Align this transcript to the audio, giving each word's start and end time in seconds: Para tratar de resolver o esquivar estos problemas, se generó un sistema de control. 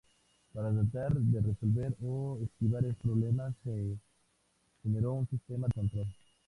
Para 0.51 0.71
tratar 0.71 1.13
de 1.13 1.41
resolver 1.41 1.95
o 2.01 2.39
esquivar 2.43 2.83
estos 2.85 3.03
problemas, 3.03 3.53
se 3.63 3.99
generó 4.81 5.13
un 5.13 5.27
sistema 5.27 5.67
de 5.67 5.73
control. 5.75 6.07